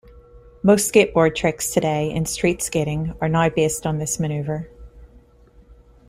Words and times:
Most 0.63 0.91
skateboard 0.91 1.35
tricks 1.35 1.69
today 1.69 2.09
in 2.09 2.25
street 2.25 2.63
skating 2.63 3.13
are 3.21 3.29
now 3.29 3.49
based 3.49 3.85
on 3.85 3.99
this 3.99 4.19
maneuver. 4.19 4.67